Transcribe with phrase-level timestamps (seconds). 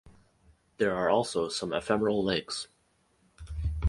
[0.77, 2.67] There are also some ephemeral lakes.